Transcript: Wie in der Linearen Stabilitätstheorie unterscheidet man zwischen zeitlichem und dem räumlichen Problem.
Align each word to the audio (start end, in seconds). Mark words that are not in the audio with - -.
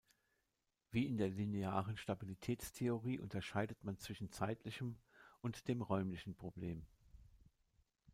Wie 0.89 1.05
in 1.05 1.17
der 1.17 1.29
Linearen 1.29 1.95
Stabilitätstheorie 1.95 3.19
unterscheidet 3.19 3.83
man 3.83 3.99
zwischen 3.99 4.31
zeitlichem 4.31 4.97
und 5.41 5.67
dem 5.67 5.83
räumlichen 5.83 6.33
Problem. 6.33 6.87